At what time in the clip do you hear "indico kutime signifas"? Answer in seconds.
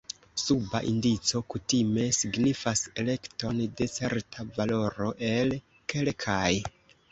0.91-2.81